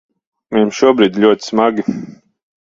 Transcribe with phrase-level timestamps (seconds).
[0.55, 1.87] Viņam šobrīd ir ļoti smagi.